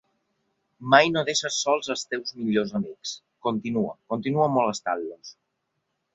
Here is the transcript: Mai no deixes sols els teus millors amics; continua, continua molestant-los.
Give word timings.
Mai 0.93 1.11
no 1.17 1.21
deixes 1.27 1.59
sols 1.65 1.89
els 1.95 2.05
teus 2.13 2.33
millors 2.39 2.73
amics; 2.81 3.13
continua, 3.49 3.93
continua 4.15 4.51
molestant-los. 4.57 5.33